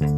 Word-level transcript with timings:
हे 0.00 0.06
हाय 0.06 0.16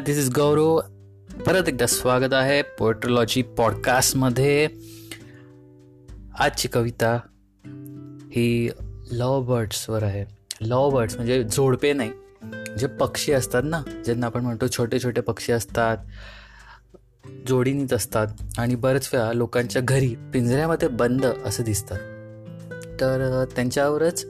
दिस 0.00 0.18
इज 0.18 0.30
गौरव 0.30 0.80
परत 1.46 1.68
एकदा 1.68 1.86
स्वागत 1.86 2.32
आहे 2.32 2.62
पोएट्रोलॉजी 2.62 3.42
पॉडकास्टमध्ये. 3.42 4.68
आजची 6.38 6.68
कविता 6.68 7.20
ही 8.30 8.70
लव 9.12 9.42
बर्ड्सवर 9.42 10.02
आहे. 10.02 10.24
लव 10.60 10.90
बर्ड्स 10.90 11.16
म्हणजे 11.16 11.44
जोडपे 11.44 11.92
नाही. 11.92 12.10
जे 12.78 12.86
पक्षी 12.86 13.32
असतात 13.32 13.62
ना 13.64 13.82
ज्यांना 14.04 14.26
आपण 14.26 14.42
म्हणतो 14.42 14.66
छोटे 14.68 14.98
छोटे 14.98 15.20
पक्षी 15.20 15.52
असतात 15.52 15.96
जोडीनीत 17.48 17.92
असतात 17.92 18.26
आणि 18.58 18.74
बरेच 18.74 19.08
वेळा 19.12 19.32
लोकांच्या 19.32 19.82
घरी 19.82 20.14
पिंजऱ्यामध्ये 20.32 20.88
बंद 20.88 21.26
असं 21.44 21.64
दिसतात. 21.64 21.98
तर 23.00 23.44
त्यांच्यावरच 23.56 24.24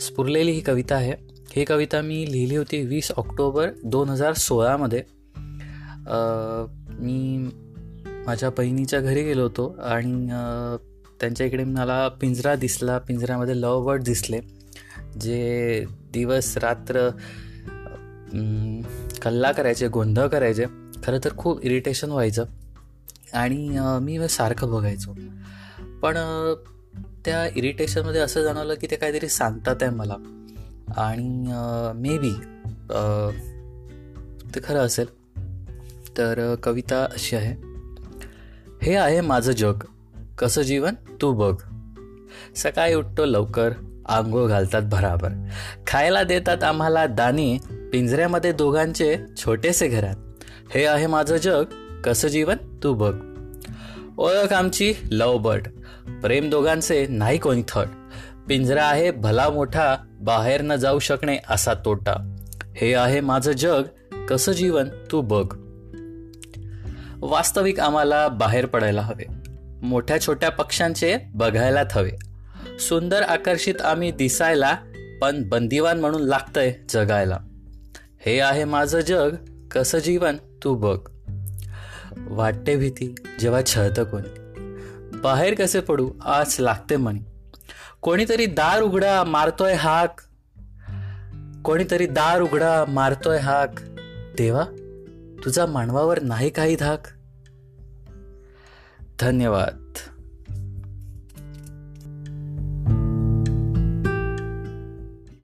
स्फुरलेली 0.00 0.50
ही 0.50 0.60
कविता 0.60 0.94
आहे. 0.94 1.14
ही 1.52 1.64
कविता 1.64 2.00
मी 2.00 2.24
लिहिली 2.32 2.56
होती 2.56 2.80
वीस 2.86 3.10
ऑक्टोबर 3.16 3.70
दोन 3.84 4.08
हजार 4.08 4.32
सोळामध्ये. 4.32 5.02
मी 7.00 7.48
माझ्या 8.26 8.50
बहिणीच्या 8.50 9.00
घरी 9.00 9.22
गेलो 9.22 9.42
होतो 9.42 9.68
आणि 9.82 10.28
त्यांच्या 11.20 11.46
इकडे 11.46 11.64
मला 11.64 12.08
पिंजरा 12.20 12.54
दिसला. 12.54 12.98
पिंजऱ्यामध्ये 12.98 13.60
लव 13.60 13.84
बर्ड 13.86 14.02
दिसले 14.02 14.40
जे 15.20 15.84
दिवस 16.12 16.56
रात्र 16.56 17.08
कल्ला 19.22 19.52
करायचे 19.52 19.88
गोंधळ 19.88 20.26
करायचे. 20.26 20.64
खरं 21.04 21.18
तर 21.24 21.36
खूप 21.36 21.64
इरिटेशन 21.64 22.10
व्हायचं. 22.10 22.44
आणि 23.32 23.78
मी 24.02 24.28
सारखं 24.28 24.70
बघायचो. 24.70 25.14
पण 26.02 26.14
त्या 27.24 27.46
इरिटेशनमध्ये 27.46 28.20
असं 28.20 28.42
जाणवलं 28.42 28.74
की 28.74 28.86
ते 28.90 28.96
काहीतरी 28.96 29.28
सांगतात 29.28 29.76
आहे 29.82 29.90
मला. 29.90 30.16
आणि 30.96 31.46
मे 31.94 32.18
बी 32.18 32.32
ते 34.54 34.60
खरं 34.64 34.78
असेल. 34.78 35.06
तर 36.18 36.54
कविता 36.62 37.04
अशी 37.04 37.36
आहे. 37.36 37.54
हे 38.82 38.94
आहे 38.94 39.20
माझं 39.20 39.52
जग. 39.52 39.84
कसं 40.38 40.62
जीवन? 40.62 40.94
तू 41.22 41.32
बघ. 41.32 41.56
सकाळी 42.56 42.94
उठतो 42.94 43.24
लवकर. 43.24 43.72
आंघोळ 44.08 44.48
घालतात 44.48 44.82
भराभर 44.82 45.30
खायला 45.86 46.22
देतात 46.22 46.64
आम्हाला 46.64 47.06
दाणे. 47.06 47.58
पिंजऱ्यामध्ये 47.94 48.52
दोघांचे 48.52 49.16
छोटेसे 49.36 49.88
घरात. 49.88 50.14
हे 50.74 50.84
आहे 50.84 51.06
माझं 51.06 51.36
जग. 51.36 51.64
कसं 52.04 52.28
जीवन? 52.28 52.56
तू 52.82 52.94
बघ. 52.94 53.14
ओळख 54.18 54.52
आमची 54.52 54.94
लव 55.10 55.38
बर्ड. 55.38 55.68
प्रेम 56.22 56.50
दोघांचे 56.50 57.06
नाही 57.06 57.38
कोणी 57.38 57.62
थड 57.68 57.86
पिंजरा 58.48 58.84
आहे 58.84 59.10
भला 59.10 59.48
मोठा 59.48 59.96
बाहेर 60.20 60.62
न 60.62 60.76
जाऊ 60.76 60.98
शकणे 60.98 61.38
असा 61.50 61.74
तोटा. 61.74 62.36
हे 62.76 62.94
आहे 62.94 63.20
माझं 63.20 63.52
जग. 63.52 63.82
कसं 64.28 64.52
जीवन? 64.52 64.88
तू 65.10 65.20
बघ. 65.20 65.56
वास्तविक 67.20 67.80
आम्हाला 67.80 68.28
बाहेर 68.28 68.66
पडायला 68.66 69.00
हवे. 69.00 69.24
मोठ्या 69.82 70.20
छोट्या 70.20 70.50
पक्ष्यांचे 70.50 71.18
बघायलाच 71.34 71.96
हवे 71.96 72.10
सुंदर 72.78 73.22
आकर्षित 73.22 73.80
आम्ही 73.80 74.10
दिसायला 74.10 74.76
पण 75.20 75.48
बंदिवान 75.48 76.00
म्हणून 76.00 76.22
लागतंय 76.22 76.74
जगायला. 76.88 77.38
हे 78.26 78.40
आहे 78.40 78.64
माझं 78.64 79.00
जग 79.00 79.36
कसं 79.70 79.98
जीवन 79.98 80.36
तू 80.36 80.74
बघ. 80.74 81.10
वाटते 82.16 82.76
भीती 82.76 83.14
जेव्हा 83.40 83.60
छळतं 83.66 84.04
कोणी. 84.04 84.28
बाहेर 85.18 85.54
कसे 85.54 85.80
पडू 85.80 86.10
आज 86.24 86.56
लागते 86.60 86.96
म्हणे 86.96 87.20
कोणीतरी 88.00 88.46
दार 88.46 88.82
उघडा 88.82 89.24
मारतोय 89.24 89.74
हाक. 89.74 90.20
कोणीतरी 91.64 92.06
दार 92.06 92.40
उघडा 92.40 92.84
मारतोय 92.88 93.38
हाक. 93.38 93.70
देवा 94.38 94.64
तुझा 95.44 95.66
मानवावर 95.66 96.22
नाही 96.22 96.50
काही 96.50 96.76
धाक. 96.76 97.02
धन्यवाद. 99.20 99.92